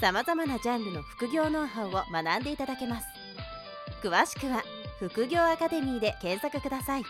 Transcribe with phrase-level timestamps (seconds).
[0.00, 3.06] さまざまなジャンルの副業ノウハウを学んでいただけます
[4.00, 4.62] 詳しくは
[5.00, 7.02] 副業アカデミーで検索ください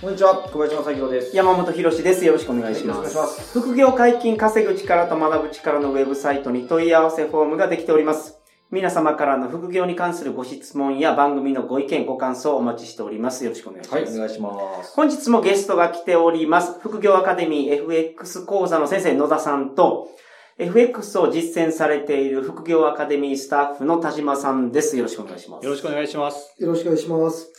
[0.00, 1.36] こんにちは、小林正宏です。
[1.36, 2.24] 山本博です。
[2.24, 3.00] よろしくお願いします。
[3.00, 8.38] はいよろしくお願いします副業解禁稼ぐ力と学ぶ力のウェブサイトに問い合わせフォームができております。
[8.70, 13.42] 皆様からの副業に関するご質問や番組のご意見、ご感想をお待ちしております。
[13.42, 14.04] よろしくお願いします。
[14.04, 14.94] はい、お願いします。
[14.94, 16.78] 本日もゲストが来ております。
[16.80, 20.06] 副業アカデミー FX 講座の先生野田さんと、
[20.60, 24.96] FX を実践されている副業アカデミースタッフの田島さんです。
[24.96, 25.64] よろしくお願いします。
[25.64, 26.56] よろしくお願いします。
[26.58, 27.52] よろしくお願いします。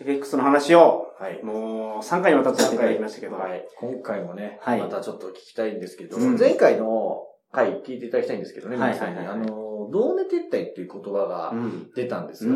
[0.00, 1.42] FX の話を、はい。
[1.44, 3.66] もう3回にわたっていただきましたけど、はい。
[3.78, 7.18] 今回もね、はいまたちょっと聞きたいんですけど、うん前回の
[7.52, 9.16] 回聞いていただきたいんですけどね、はい皆さんに。
[9.18, 11.90] はいはいあの、同値撤退っていう言葉がうん。
[11.94, 12.54] 出たんですよ。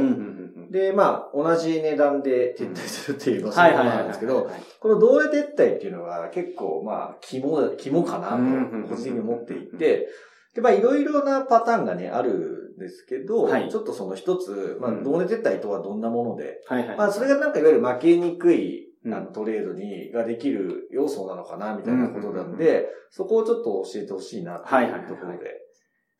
[0.70, 10.08] で、まあ、同じ値段で撤退するっていうのはそうはいはいはいなんですけど、はいこの同値撤退っていうのが結構、まあ、肝、肝かなと個人的に思っていて、
[10.54, 13.70] で、まあ、いろいろなパターンがね、あるんですけど、はい。
[13.70, 15.02] ちょっとその一つ、まあ、うん。
[15.02, 16.96] 同値撤退とはどんなもので、はいはい。
[16.96, 19.14] まあ、それがなんかいわゆる負けにくい、うん。
[19.14, 25.60] あの、トレードに、ができる要素なのかな、みたいなことなんで、そこをちょっと教えてほしいな、とはいいうはいはいはいところで、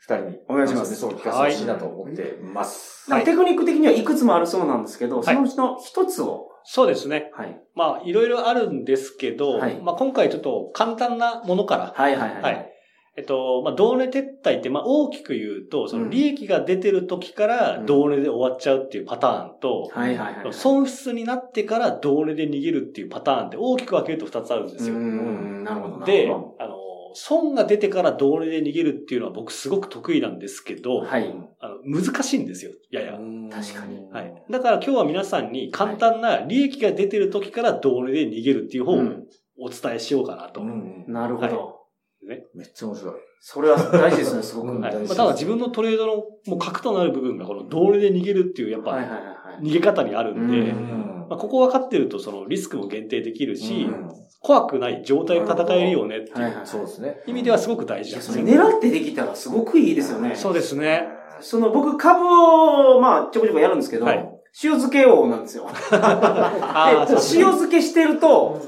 [0.07, 3.11] 二人に、お願いしますそう、聞かせてほしいなと思ってます。
[3.11, 7.31] なんかテクニック的にはいくつもあるそうなんですけど、いそのうちの一つを、そうですね。
[7.35, 7.59] はい。
[7.75, 12.43] まあ、いろいろあるんですけど、はいまあ、今回ちょっと簡単なものから、はいはいはい。
[12.43, 12.71] はい
[13.17, 20.53] えっと、まあ、同値撤退って、まあ、大きく言うと、その利益が出てる時から同値で終わっちゃうっていうパターンと、はいはいはい。
[20.53, 24.97] 損失になってから同値で逃げるっていうパターンって大きく分けると二つあるんですよ。
[24.99, 26.05] ん、なるほど。
[26.05, 26.29] で、
[26.59, 26.74] あの、
[27.15, 31.35] 損が出てから同値で逃げるっていうのは僕すごく得意なんですけど、どはい。
[31.61, 33.13] あの難しいんですよ、やや。
[33.51, 34.45] 確かにはい。
[34.51, 39.25] だから今日は皆さんに簡単な利益が出てる時から同値で逃げるっていう方をうん
[39.57, 40.61] お伝えしようかなと。
[40.61, 41.81] うんなるほど。
[42.27, 42.41] めっ
[42.75, 43.15] ちゃ面白い。
[43.41, 44.69] それは大事ですね、 すごく。
[44.69, 44.95] うんはい。
[44.95, 46.17] まあ、ただ自分のトレードの
[46.47, 49.63] もう核となる部分がこの同値で逃げるっていうやっぱはいはいはいはい。
[49.63, 54.11] 逃げ方にあるんで、うんまあ、ここ分かってるとそのリスクも限定できるし、うん
[54.45, 57.23] 怖くない状態で戦えるよねっていうそうですね。
[57.27, 58.43] 意味ではすごく大事ですね。
[58.43, 60.37] 狙ってできたらすごくいいですよね。
[60.37, 61.09] そうですね。
[61.41, 64.31] その僕株を、まあ、ちょこちょこやるんですけど、はい
[64.63, 65.67] 塩漬け王なんですよ。
[65.91, 67.07] 塩
[67.47, 68.61] 漬けしてると、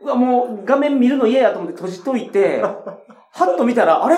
[0.00, 2.94] うわ、もう画面見るの嫌やと思って閉じといて、は
[3.52, 4.16] っと見たら、あれ？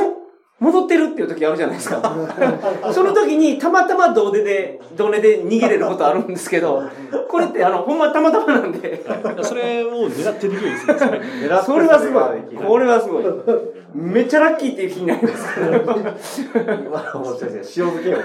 [0.60, 2.02] 戻ってるっていう時あるじゃないですか。
[2.92, 6.82] その時にたまたま同値で、同値で逃げれることあるんですけど、
[7.28, 10.94] これってあの、ほんまたまたまなんで、はいそれを狙ってできるですね。
[10.94, 12.22] 狙ってそれはすごい。
[12.62, 13.24] これれはすごい。
[13.94, 15.68] めっちゃラッキーっていう気になりますけど。
[15.70, 17.84] 今の面白いですね。
[17.86, 18.18] 塩漬けよ。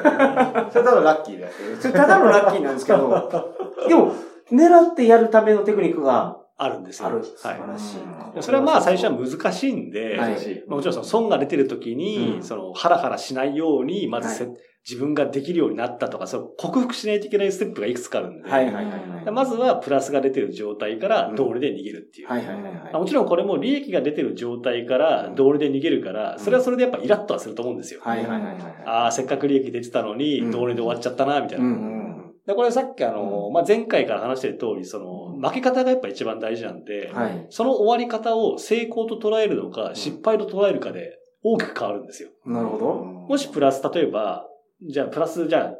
[0.71, 1.47] それただラッキーだ
[1.79, 3.55] それただのラッキーなんですけど、
[3.87, 4.11] でも、
[4.51, 7.07] 狙ってやるためのテクニックがあるんですよ。
[7.07, 7.17] ある。
[7.17, 8.43] はい素晴らしい。
[8.43, 10.31] それはまあ最初は難しいんで、はい
[10.67, 14.53] まあもちろんその損が出てる時に、うんそのハラハラしないように、まずせ、は
[14.87, 18.91] 自分ができるようになったとか、その克服しないといけないステップがいくつかあるんで、はいはいはいは
[19.27, 19.31] い。
[19.31, 22.27] まずはプラスが出てる状態から同値で逃げるっていう。
[22.27, 22.93] はいはいはいはい。
[22.93, 27.99] もちろんこれも利益が出てる状態から同値で逃げるから、それはそれでやっぱイラッとはすると思うんですよ。
[28.03, 28.55] はいはいはいはい。
[28.85, 31.65] ああ、せっかく利益出てたのうに、ん同値で終わっちゃったな、みたいな。
[31.65, 32.05] うん
[32.45, 37.47] で、これさっきあの、まあ、前回から話してる通り、その、負け方がやっぱ一番大事なんで、はい。
[37.49, 42.29] その終わり方を成功と捉えるのか、失敗と捉えるかで大きく変わるんですよ。
[42.45, 42.93] なるほど。
[42.95, 44.47] もしプラス、例えば、
[44.81, 45.73] じゃあプラス、じゃあ、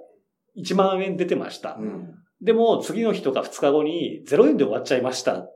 [0.57, 1.77] 1万円出てました。
[1.79, 2.15] うん。
[2.41, 5.33] でも、次の日とか2日後に0円で終わっちゃいました。
[5.33, 5.49] はい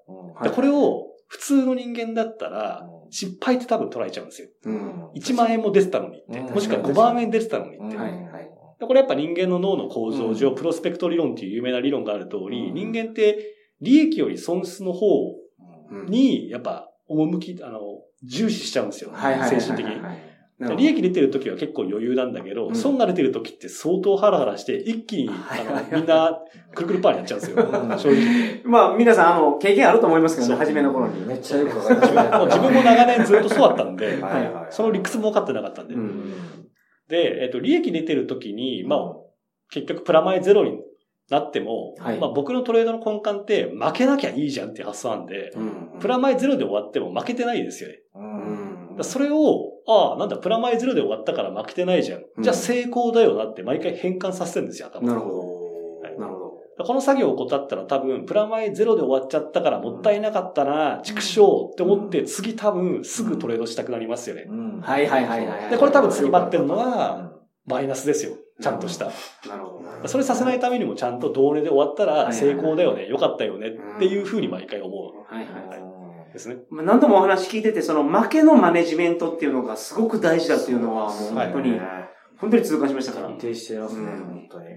[0.43, 4.47] でこれを普通の人間だったら、失敗って多分捉えちゃうんですよ。
[4.65, 5.09] うん。
[5.15, 6.39] 1万円も出てたのにって。
[6.39, 7.97] うんもしくは5万円出てたのにって。
[7.97, 8.49] はいはい。
[8.79, 15.07] でこれやっぱ人間の脳の構造上、プロスペクト理論っていう有名な理論がある通り、うん人間って利益より損失の方
[15.91, 17.79] うんに、やっぱ、趣、あの、
[18.23, 19.11] 重視しちゃうんですよ。
[19.11, 19.61] はいはいはいはい。
[19.61, 20.19] 精神的に。
[20.77, 26.37] 利益出てる時は結構余裕なんだけど、うん損が出てる時って相当ハラハラして、一気に、はいあの、みんな、
[26.75, 27.57] くるくるパーにやっちゃうんですよ。
[27.97, 28.61] 正直。
[28.65, 31.25] まあ、皆さん、あの、経験あると思いますけどね、初めの頃に。
[31.25, 32.37] めっちゃよくわかりました。
[32.37, 35.95] もう自分も長年ずっとそうだったんで、はいはいはいその理屈も分かってなかったんで。
[35.95, 36.33] うん
[37.07, 38.99] で、えっと、利益出てる時に、まあ、
[39.71, 40.77] 結局プラマイゼロに
[41.29, 47.95] なっても、はいまあ僕のトレードの根幹って負けなきゃいいじゃんっていう発想なんで、うんプラマイゼロで終わっても負けてないですよね。
[48.15, 52.21] うんらそれを、ああ、なんだ、プラマイゼロで終わったから負けてないじゃん。
[52.37, 55.39] うんじゃあ成功だよなって毎回変換させてるんですよ、頭なるほど。
[56.01, 56.49] はいなるほど。
[56.85, 61.41] この作業を怠ったら多分、プラマイゼロで終わっちゃったからもったいなかったな、畜生
[61.71, 64.45] って思って、次多分すぐトレードしたくなりますよね。
[64.47, 66.85] うんはいはいはいはいはいで、これ多分次待ってるのうは、
[67.17, 67.31] ん
[67.65, 68.31] マイナスですよ。
[68.61, 69.05] ちゃんとした。
[69.05, 70.07] なるほど。
[70.07, 75.79] それさせないためにもちゃんと同値で終わったら成功だよね、良かったよねっていうふうに毎回思はいはいはい。
[75.79, 75.99] うん
[76.33, 76.57] ですね。
[76.69, 81.79] まあ何度もお話聞いてて、その負けのマネジメントっていうのがすごく大事だっていうのは、もう本当に、
[82.37, 83.27] 本当に痛感しましたから。
[83.27, 84.67] 安定してますね、うん本当に。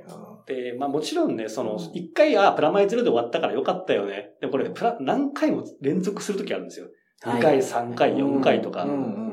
[0.47, 4.31] で、まあもちろんね、その、一回、あ、プラマイゼロで終わったから良かったよね。
[4.41, 6.87] でもこれ、プラ、何回も連続するときあるんですよ。
[7.25, 8.87] 2回、3回、4回とか。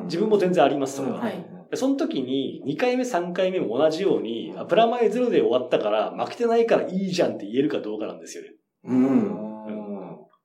[0.03, 1.19] 自分も全然あります、それは。
[1.19, 8.49] はいでその時に、2回目、3回目も同じように、あプラマイゼロで終わったから、負けてないからいいじゃんって言えるかどうかなんですよね。
[8.85, 9.49] うん。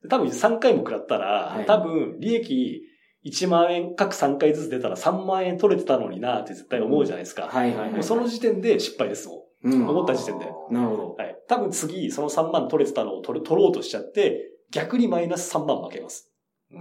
[0.02, 2.82] で多分3回も食らったら、はい多分利益
[3.24, 7.48] 1万円各3回ずつ出たら3万円取れてたのになって絶対思うじゃないですか。
[7.48, 8.02] はいはいはい。
[8.02, 9.88] その時点で失敗ですもうんん。
[9.88, 10.44] 思った時点で。
[10.70, 11.14] なるほど。
[11.14, 11.34] はい。
[11.48, 16.30] 多分次、その3万取れてたのを取る取ろうとしちゃって、逆にマイナス3万負けます。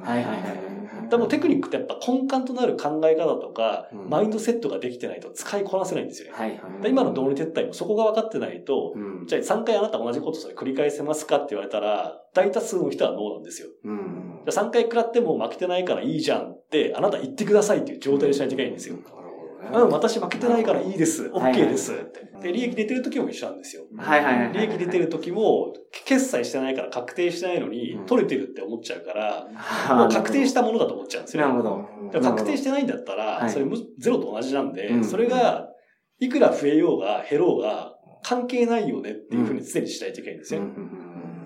[0.01, 0.73] はいはいはい
[1.09, 6.37] でもテクニックってやっぱ根幹となる考え方とか、うんマインドセットができてないと使いこなせないんですよね。
[6.37, 6.81] はいはい。
[6.81, 9.27] で今の同理撤退もそこが分かってないと、うん。
[9.27, 13.69] じゃあ3回あなた同じことそれ繰り返せますかって言われたら、大多数の人はノーなんですよ。
[13.85, 14.39] うん。
[14.47, 18.95] じゃあ3回食らっても負けてないからいいじゃんって、あなた言ってくださいっていう状態にしないといけないんですよ。
[18.95, 19.03] うん、
[19.71, 21.29] 私負けてないからいいです。
[21.29, 22.29] はい OK ですって。
[22.41, 23.83] で、利益出てる時も一緒なんですよ。
[23.97, 24.53] はいはいはい。
[24.53, 25.73] 利益出てる時も、
[26.05, 31.47] 決済してないから確定してないのにうん、取れてるって思っちゃうから、もう確定したものだと思っちゃうんですよ。
[31.47, 32.21] なるほど。
[32.21, 35.69] 確定してないんだったら、はいそれむゼロと同じなんで、うんそれが、
[36.19, 37.93] いくら増えようが減ろうが、
[38.23, 40.61] 関係ないよねっていうふうに常にしないといけないんですよ。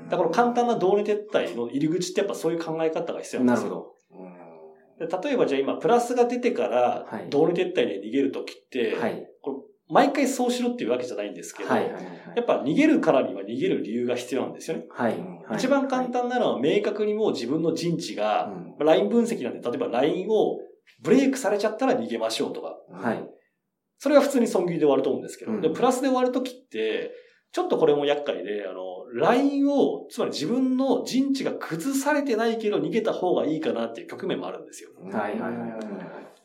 [0.09, 3.69] だから簡単な同値撤退の入り口ってやっぱそういう考え方が必要なですよ。
[3.69, 3.97] なんるほど。
[4.99, 9.27] で例えばじゃあ今、プラスが出てからはい、同値撤退で逃げるときって、はい。
[9.89, 12.03] 毎回そうしろっていうわけじゃないんですけど、はいはいはい。
[12.35, 14.85] やっぱ逃げるからには逃げる理由が必要なんですよね。
[14.89, 15.11] はい。
[15.11, 15.21] はい
[15.55, 18.47] 一番簡単なのは明確にもう自分の陣地が、
[18.79, 20.59] うんライン分析なんで、例えばラインを
[21.01, 22.75] ブレイクされちゃったら逃げましょうとか。
[22.91, 23.27] はい。
[23.97, 27.11] それは普通に損切りで終わると思うんですけど、うんでプラスで終わるときって、
[27.57, 34.91] ちょっとこれも厄介で、あの、ラインを、つまり自分の陣地が崩されてないけど逃げた方がいいかなっていう局面もあるんですよ。
[35.11, 35.77] はいはいはいは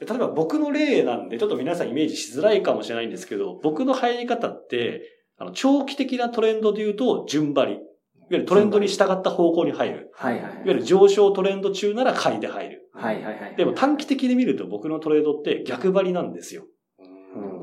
[0.01, 0.05] い。
[0.05, 5.03] で例えば僕の例なんで、ちょっと皆さんイメージしづらいかもしれないんですけど、僕の入り方って、
[5.37, 7.73] あの、長期的なトレンドで言うと、順張り。
[7.75, 7.83] いわ
[8.31, 10.11] ゆるトレンドに従った方向に入る。
[10.15, 12.91] はいはいいわゆる上昇トレンド中なら買いで入る。
[12.95, 13.57] はいはいはい。
[13.57, 16.65] でも短期的に見ると僕のトレードって逆張りなんですよ。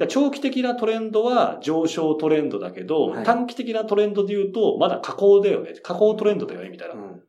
[0.08, 5.74] 長期的なトレンドは上昇トレンドだけど、はい短期的なトレンドで言うと、まだ下降だよね。
[5.84, 6.96] 下降トレンドだよね、みたいな。
[6.96, 7.22] うん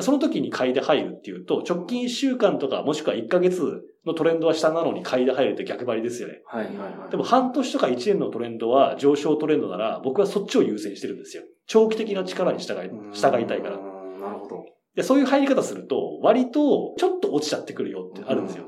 [0.00, 6.40] その時に買いで入るっていうと、直近1週間とかもしくは1ヶ月のトレンドは下なのに買いで入るって逆張りですよね。
[6.46, 7.10] はいはいはい。
[7.10, 11.42] でも半年とか1年のトレンドは上昇トレンドなら、僕はそっちを優先してるんですよ。
[11.66, 13.76] 長期的な力に従い、従いたいから。
[13.76, 14.64] うんなるほど。
[14.94, 18.64] で、そういう入り方すると、割とちょっと落ちちゃってくるよってあるんですよ。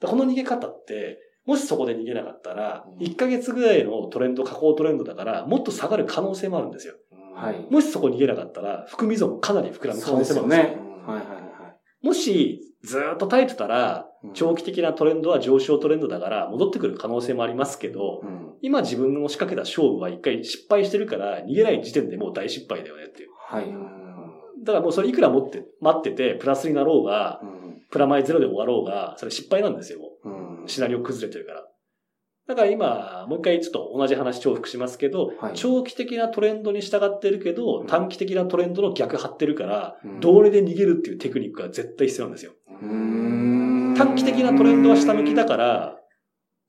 [0.00, 6.94] でこの逃げ方って、もしそこで逃げなかったら、1ヶ月ぐらいのトレンド、下降トレンドだから、もっと下がる可能性もあるんですよ。
[7.34, 7.66] はい。
[7.70, 10.76] もしそこ逃げなかったら、含み損かなり膨らむ可能性もあるんですよ。
[10.76, 10.80] ね。
[11.06, 11.40] はいはいは
[12.02, 12.06] い。
[12.06, 23.30] もし、ずーっと耐えてたら、長期的なトレンドは上昇トレンドだから、戻ってくる可能性もありますけど、うん今自分の仕掛けた勝負は一回失敗してるから、逃げない時点でもう大失敗だよねっていう。
[23.32, 23.66] はい。
[24.62, 30.31] だからもうそれいくら持って、待ってて、プラスになろうが、うんプラマイゼロで終わろうが、それ失敗なんですよ、もうんう。
[30.66, 31.66] シナリオ崩れてるから。
[32.48, 42.52] だから今、もう一回ちょっと同じ話重複しますけど、はい長期的なトレンドに従ってるけど、短期的なトレンドの逆張ってるから、うん同値で逃げるっていうテクニックが絶対必要なんですよ。
[42.82, 45.98] うん短期的なトレンドは下向きだから、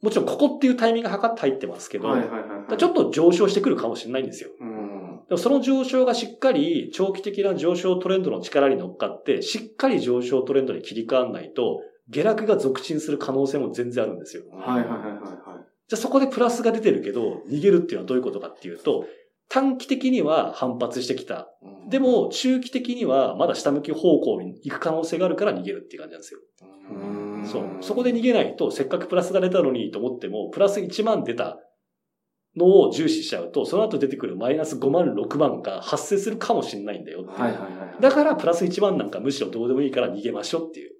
[0.01, 2.77] もちろんここっていうタイミングが測って入ってますけど、はいはいはいはい。
[2.77, 4.50] ちょっと上昇してくるかもしれないんですよ。
[4.59, 5.21] うん。
[5.29, 14.43] でもその上昇がしっかり長期的な上昇トレンドの力に乗っかって、しっかり上昇トレンドに切り替わらないと、下落が続沈する可能性も全然あるんですよ。
[14.51, 15.65] はいはいはいはいはい。
[15.88, 19.05] じゃあそこでプラスが出てるけど、逃げるっていうのはどういうことかっていうと、
[19.50, 21.48] 短期的には反発してきた。
[21.89, 26.39] でも、中期的にはまだ下向き方向に行く可能性があるから逃げるっていう感じなんですよ。
[26.91, 27.63] うんそう。
[27.81, 31.60] そこで逃げないと、せっかくプラスが出たのにと思っても、プラス1万出た
[32.55, 37.67] のを重視しちゃうと、その後出てくるマイナス5万、6万が発生するかもしれないんだよはいはいは
[38.00, 38.01] い。
[38.01, 40.91] だから、プラス1万なんかむしろどうでもいいから逃げましょうっていう。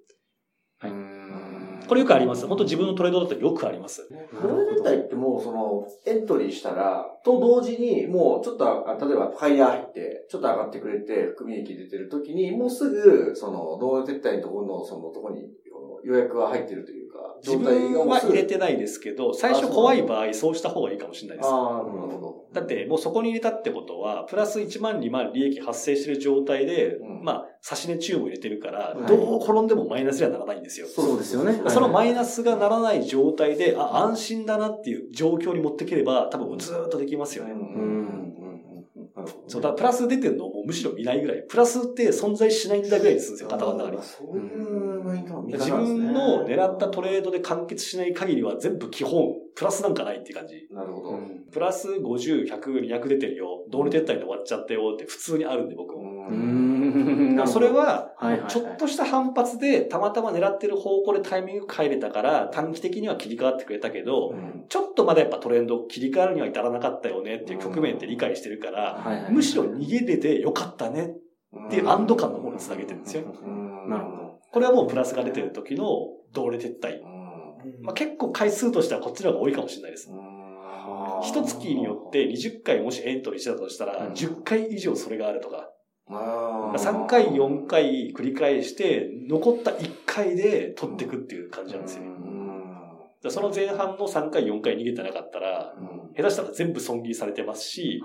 [1.88, 2.46] これよくあります。
[2.46, 4.08] 本当自分のトレードだったらよくあります。
[4.08, 21.50] トレード自体ってもうその、エントリーしたら、と同時に、もうちょっと、あ例えばファイヤー入って、ちょっと上がってくれて、含み益出てる時に、もうすぐ、その、同撤退のところの、そのところに、この予約は入ってるというか、自分は入れてないですけど、最初怖い場合、そうした方がいいかもしれないです。
[21.50, 22.44] ああ、なるほど。
[22.52, 27.24] だって、もうそこに入れたってことは、プラス1万2万利益発生してる状態で、うん。
[27.24, 29.06] まあ、差し値注文入れてるから、はい。
[29.06, 30.86] どう転んでもマイナスにはならないんですよ。
[30.86, 31.60] そうですよね。
[31.68, 37.50] そのマイナナスがならない状態で、あ、安心だなっていう状況に持ってければ、多分ずーっとできますよね。
[37.52, 37.58] うん。
[37.58, 37.74] うん。
[37.76, 39.12] うん。
[39.16, 39.48] うん。
[39.48, 42.88] そう、だプラス出てるのをもうむしろ見ないぐらい、プラスって存在しないん。
[42.88, 43.34] だぐらいにするん。
[43.34, 44.02] ですよ、頭の中に。
[44.02, 44.73] そういう
[45.14, 50.66] マインドの見方自分の狙ったトレードで完結しない限りは全部基本、プラスなんかないっていう感じ。
[50.70, 51.18] なるほど。
[51.52, 53.64] プラス50、100、200出てるよ。
[53.70, 56.28] 同値撤退で終わっちゃったよって普通にあるんで僕も。
[56.28, 57.46] うーん。
[57.46, 58.12] それは
[58.48, 71.16] ちょっとした反発で、たまたま狙ってる方向でタイミング変えれたから、短期的には切り替わってくれたけど、うんちょっとまだやっぱトレンド切り替わるには至らなかったよねっていう局面って理解してるから、むしろ逃げれてよかったね。
[71.66, 74.23] っていう安堵感の方につなげてるんですようんなるほど。
[74.54, 75.84] これはもうプラスが出てる時の
[76.32, 77.00] 同値撤退。
[77.02, 77.06] う
[77.80, 77.82] ん。
[77.82, 80.12] まあ、結構回数としてはこっちの方が多いかもしれないです。
[81.22, 84.12] 一月によって20回もしエントリーしてたとしたら、うん。
[84.12, 85.70] 10回以上それがあるとか、
[86.08, 86.78] あー。
[86.78, 92.04] 3回、4回繰り返して、残った1回で取っていくっていう感じなんですよ。
[93.30, 96.14] その前半の3回、4回逃げてなかったら、うん。
[96.14, 98.00] 下手したら全部損切りされてますし。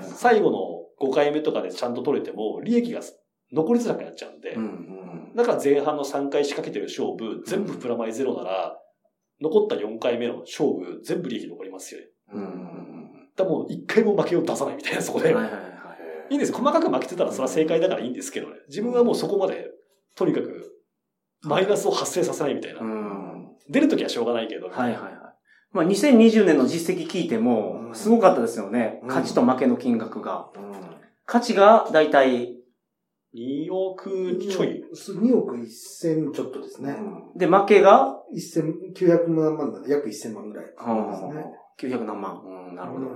[0.00, 3.02] 最後の5回目とかでちゃんと取れても、利益が
[3.52, 5.32] 残りづらくなっちゃうんで、うん。
[5.36, 8.78] だから前半の3回仕掛けてる勝負、全部プラマイゼロなら、
[9.40, 12.06] 残った4回目の勝負、全部利益残りますよね。
[12.34, 15.34] うんだもう1回も負けを出さないみたいな、そこで。
[15.34, 15.62] はいはいはい。
[16.30, 16.52] いいんです。
[16.52, 18.56] 細かく負けてたらそれは正解だからいいんですけどね。
[18.68, 19.70] 自分はもうそこまで、
[20.16, 20.72] とにかく、
[21.42, 22.80] マイナスを発生させないみたいな。
[22.80, 23.48] うん。
[23.68, 24.68] 出るときはしょうがないけど。
[24.68, 25.12] はいはいはい。
[25.72, 29.00] まあ、2020年の実績聞いても、すごかったですよね。
[29.02, 30.50] うん勝ちと負けの金額が。
[30.54, 30.72] うん
[31.26, 32.56] 勝ちがだいたい、
[33.34, 34.84] 2億ちょい。
[34.92, 36.96] 2億1000ちょっとですね。
[37.36, 41.44] で、負けが、1000、900万万なんで約1000万ぐらいですね。
[41.80, 42.42] 900何万。
[42.44, 43.06] うん、なるほど。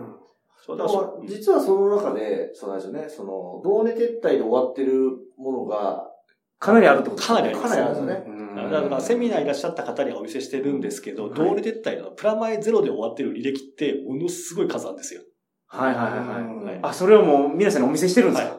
[0.66, 0.86] そうだ
[1.28, 6.10] 実はその中で、そうなんですよね、その、同値撤退で終わってるものが、
[6.58, 8.24] かなりあるってことですねかなりありますかなりあるんですよね。
[8.28, 15.20] うんだからセミナーいらっしゃった方にはお見せしてるんですけど、同値撤退のプラマイゼロで終わってる履歴ってものすごい数あるんですよ。
[15.66, 16.64] はいはいはいはい。
[16.64, 18.55] はいあ、それをもう皆さんにお見せしてるんですか？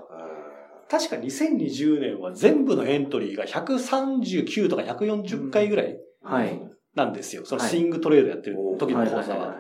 [0.90, 6.62] 確か2020年は全部のエントリーが139とか140回ぐらいはい。
[6.96, 7.46] なんですよ。
[7.46, 9.56] そのはいスイングトレードやってる時のはい講座は。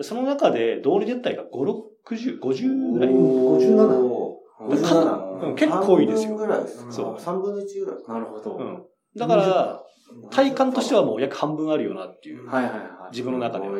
[0.00, 3.08] その中で同値撤退が5、60、50ぐらい。
[3.10, 6.86] おー57おーかなうん結構多いですよぐらいです。
[6.90, 8.02] そう3分の1ぐらい。
[8.08, 8.56] なるほど。
[8.56, 8.82] はいうん。
[9.16, 9.82] だから、
[10.30, 12.46] 体感としてはもう約半分あるよなっていう。
[12.46, 12.72] はいはい。
[13.10, 13.74] 自分の中では。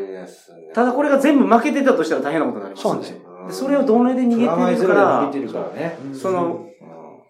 [0.74, 3.20] ただこれが全部負けてたとしたら大変なことになりますそうなんですよ。
[3.46, 5.98] でそれを同値で逃げてるからゼロで逃げ、てるからね。
[6.12, 6.68] その、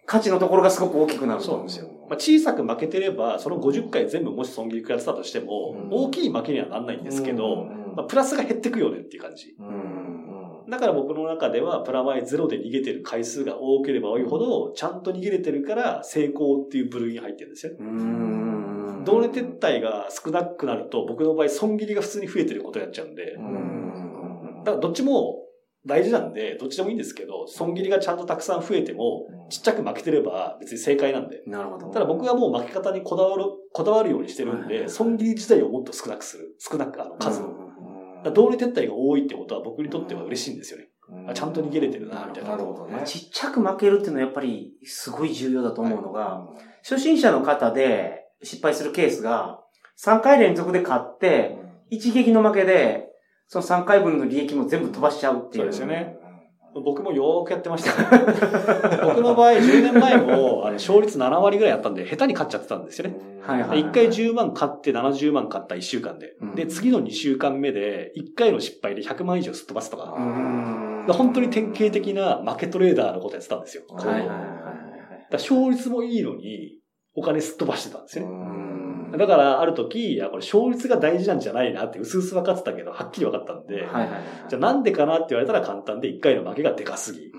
[0.07, 1.43] 勝ちのところがすごく大きくなる。
[1.43, 1.89] そうなんですよ。
[2.09, 5.89] まあ、小さく負けてれば、その50回全部もし損切り食らってたとしても、うん。
[5.91, 7.95] 大きい負けにはなんないんですけど、うん。
[7.97, 9.55] まあ、プラスが減ってくよねっていう感じ。
[9.59, 10.71] うん。
[10.71, 17.73] だから僕の中では、プラマイゼロで逃げてる回数が多ければ多いほど、ちゃんと逃げれてるから、成功っていう部類に入ってるんですよ。
[19.05, 24.63] 同値撤退が少なくなると、僕の場合、損切りが普通に増えてることになっちゃうんで、うん。
[24.65, 25.47] だからどっちも
[25.85, 31.43] 大事なんで、どっちでもいいんですけど、損切りがちゃんとたくさん増えても、ちっちゃく負けてれば別に正解なんで。
[31.47, 31.89] なるほど。
[31.89, 36.55] ただ僕はもう負け方にこだわる、こだわるようにしてるんで、損切り自体をもっと少なくする。
[36.59, 37.63] 少なく、あの、数を。
[38.23, 40.89] だ同値撤退が多いってことは僕にとっては嬉しいんですよね。
[41.29, 42.51] あちゃんと逃げれてるな、みたいな。
[42.51, 43.03] なるほどね。
[43.05, 46.47] ちっちゃく負けるっていうのはやっぱりすごい重要だと思うのが、
[46.83, 49.59] 初心者の方で失敗するケースが、
[50.05, 51.59] 3回連続で勝って、
[51.91, 53.12] 一撃の負けで、
[53.53, 55.65] その3回分の利益も全部飛ばしちゃうっていう。
[55.65, 56.17] そうですよね。
[56.75, 58.25] 僕もよーくやってましたね。
[59.05, 63.17] 僕の場合、10年前も、あの、勝率7割ぐらいあったんで、下手に勝っちゃってたんですよね。
[63.43, 66.35] はいはい1回10万買って70万買った1週間で。
[66.41, 70.17] うんで、次の2週間目で、1回の失敗で100万以上すっ飛ばすとか。
[71.09, 73.83] 本当に典型的な負けトレーダーのことやってたんですよ。
[73.91, 74.39] はいはいはい
[75.33, 76.82] 勝率もいいのに、
[77.15, 78.31] お金すっ飛ばしてたんですよね。
[78.31, 78.73] うん
[79.19, 84.23] だから、ある時、いや、これ勝率が大事なんじゃないなって、うすうす分かってたけど、はっきり分かったんで、はいはいはい。
[84.49, 87.31] じゃあなんでかなって言われたら簡単で、1回の負けがでかすぎ。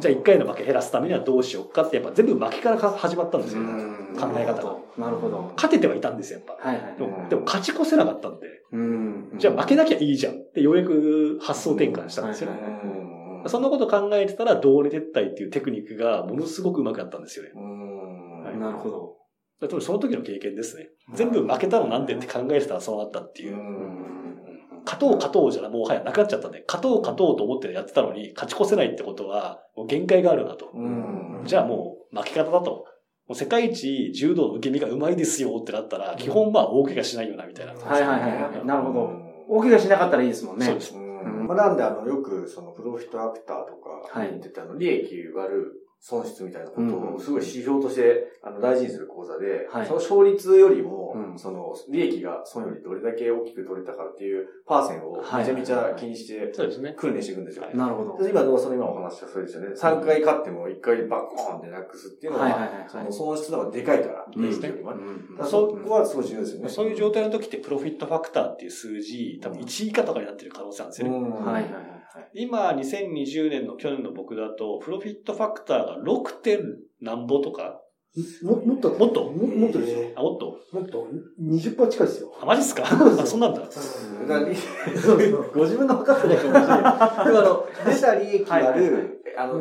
[0.00, 3.62] じゃあ1回の負け減らすためにはどうしようかって、やっぱ全部負けから始まったんですよ。
[3.62, 4.76] うん考え方が。
[4.98, 5.52] なるほど。
[5.56, 6.68] 勝ててはいたんですよ、やっぱ。
[6.68, 7.06] はいはいで。
[7.06, 9.32] も、でも勝ち越せなかったんで、うん。
[9.38, 12.60] じゃあ負けなきゃいいじゃんって、ようやく発想転換したんですよね。
[12.60, 12.82] はいはい
[13.44, 17.50] そんなこと考えてたら、同値撤退っていうテクニックがものすごくうまくなったんですよね。
[17.56, 19.21] うんなるほど。
[19.62, 20.88] だからその時の経験ですね。
[21.14, 23.56] 全部負けたのなんでって考えてたらそうなったっていう。
[24.84, 30.70] 勝とう勝とうじゃもうはやなくなっちゃったんで、勝とう勝とうと思ってやってたのに、勝ち越せないってことは、もう限界があるなと。
[30.74, 32.86] うんじゃあもう負け方だと。
[33.28, 37.72] もう世界一柔道の受け身が上手いですよってなったら、基本まあ大怪我しないよな、みたいな。
[37.74, 38.66] はいはいはいはい。
[38.66, 39.04] なるほど。
[39.04, 40.66] うん大怪我しなかったらいいですもんね。
[40.66, 40.94] そうです。
[40.94, 45.72] うんまあ、なんで、あの、よく、その、プロフィットアクターとか、はい言ってたあの、利益割る
[46.04, 49.86] 損失みたいなことうんを、すごい指標として、あの、大事にする講座で、はい。
[49.86, 56.94] その勝率よりも、うんその、利益が損よりどれだけ大きく取れたかっていう、パーセンをはいめちゃめちゃ気にして、そうですね。
[56.96, 57.64] 訓練していくんですよ。
[57.64, 58.22] はいなるほど。
[58.22, 59.68] で今、のその今お話したそうですよね。
[59.68, 65.02] 3回勝っても1回バコーンってなくすっていうのは、はいはいはいはいその損失の方がでかいから、うん利益よりもね。
[65.02, 66.68] うんだからそこはすごい重要ですよね。
[66.68, 71.16] そういう状態の時って、プロフィットファクターっていう数字、多分1以下とかになってる可能性あるんですよね。
[71.16, 72.30] うんはいはいはいはい。
[72.34, 76.32] 今、2020年の去年の僕だと、プロフィットファクターが 6.
[76.42, 76.60] 点
[77.00, 77.81] 何ぼとか、
[78.42, 79.24] ももっと、もっと？
[79.24, 79.98] ももっとですよ。
[80.16, 80.58] あ、もっと？
[80.72, 81.08] もっと、
[81.40, 82.32] 20%近いですよ。
[82.42, 82.82] あ、マジっすか？
[82.84, 83.62] あ、そんなんだ。
[85.54, 86.78] ご自分が分かってないかもしれない。
[86.78, 89.60] でもあの、出た利益割る、あの、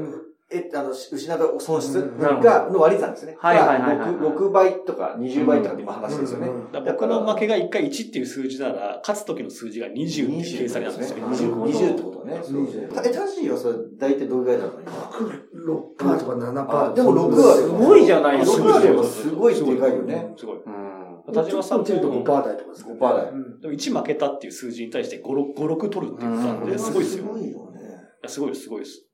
[0.54, 3.38] え、あの、失った損失うんが、の割り算ですね。
[3.40, 6.50] はいはいはいはいが 6, 6倍とか20倍とかって今話ですよね。
[6.50, 11.26] うんだから僕の負けが1回1っていう数字なら、勝つ時の数字が20っていう計算になるんですよ。
[11.26, 12.38] 20 20ってことね。
[12.44, 14.92] そう20え、タジーはそれ大体どれぐらいだろう今。
[15.22, 16.94] 6%とか7%。
[16.94, 20.34] でも6はすごいじゃないですか6%はすごいでかいよね。
[20.38, 20.58] すごい。
[20.58, 21.34] うん。
[21.34, 23.30] 田島さんと5%台とかですね5%台。
[23.32, 27.24] うんでも1負けたっていう数字に対して5、6、5 6取るって言ってたんで、うんすごいですよ。
[27.26, 27.80] すごいよね。
[28.24, 29.08] やすごいです、すごいです。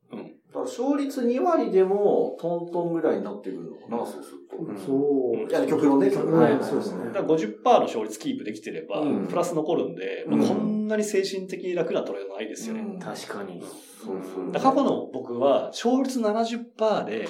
[0.68, 4.58] 勝率2割でもトントンぐらいになってくるのかな、そうすると。
[4.58, 5.50] うんそう。
[5.50, 6.40] いや、極論ね、極論。
[6.40, 12.82] はいはいそうですねだから50%の勝率キープできてれば、うんプラス残るんで、こんなに精神的に楽なトレードないですよね。
[12.82, 13.62] うん確かに。
[13.62, 14.52] そうそう。
[14.52, 17.28] だから過去の僕は、勝率70%で、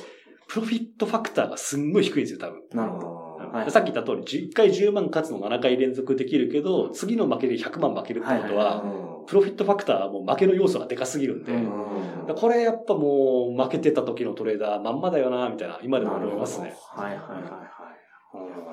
[0.47, 2.61] プロフィットファクターがすんごい低いんですよ、多分。
[2.73, 3.26] なるほど。
[3.51, 3.71] はい。
[3.71, 8.83] さっき言った通り、1回10万勝つの7回連続できるけど、次の負けで100万負けるってことは、
[9.27, 16.73] プロフィットファクターはもう負けの要素がでかすぎるんで、これやっぱもう負けてた時のトレーダーまんまだよな、みたいな、今でも思いますね。
[16.95, 17.77] はいはいはいはい。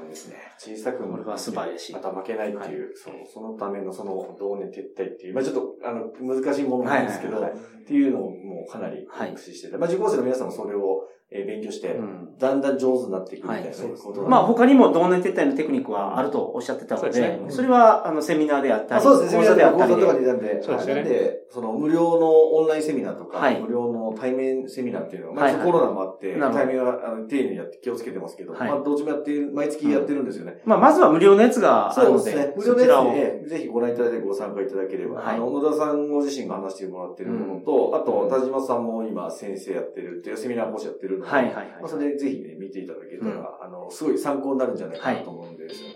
[0.09, 0.37] ですね。
[0.59, 1.93] 小さくこれは素晴らしい。
[1.93, 12.39] また負けないっていう、そうそのためのその同年撤退っていう、まあちょっと、あの、難しいものなんですけど、はいはいはいっていうのをもうかなりはい駆使してて、まあ受講生の皆さんもそれを、えー勉強して、うん。
[12.39, 17.51] だんだん上手になっていくみたいなねはいそうですことなんでまあ他にも同年撤退のテクニックはあるとおっしゃってたので、そうですね。
[17.51, 20.21] それはあのセミナーであったり、あそうですね、講座であったり講座とかで。
[20.21, 21.03] でなんで、そうですよね。
[21.03, 23.61] なんで、その無料のオンラインセミナーとか、はい。
[23.61, 28.69] 無料の対面セミナーっていうのは、まあ、はいはいコロナもあって、対面はあの丁寧にやって気をつけてますけど、はい。
[28.69, 30.61] まあどっちもやってる、毎月やってるんですよね。
[30.65, 32.55] まあまずは無料のやつがあるので、そうですね。
[32.57, 33.13] 無料そちらを。
[33.13, 35.37] で、ぜひご覧いただいてご参加いただければ、はい。
[35.37, 41.67] あの、野田さんご自身が話してもらってるものと、あと、田島さんも今先生やってるっていうセミナー講師やってるので、はいはいはい。
[41.81, 45.95] まあ、それでぜひね、見ていただけたら、あの、すごい参考になるんじゃないかなと思うんですよね。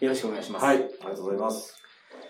[0.00, 0.64] よろしくお願いします。
[0.64, 0.76] はい。
[0.76, 1.74] ありがとうございます。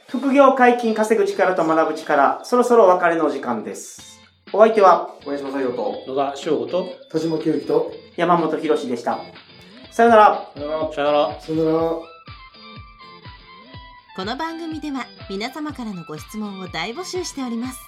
[0.08, 4.20] 副業解禁稼ぐ力と学ぶ力、そろそろお別れのお時間です。
[4.52, 9.18] お相手は小林正宏と、野田翔吾と、田島清之と、山本博史でした。
[9.90, 10.50] さよなら。
[10.54, 11.40] さよなら。
[11.40, 12.18] さよなら。
[14.18, 17.87] この番組では皆様からのご質問を大募集しております